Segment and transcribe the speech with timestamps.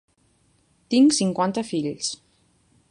[0.95, 2.13] Tinc cinquanta fills.